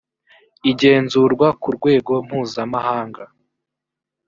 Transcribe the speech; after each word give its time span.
igenzurwa 0.71 1.47
ku 1.61 1.67
rwego 1.77 2.13
mpuzamahannga 2.25 3.23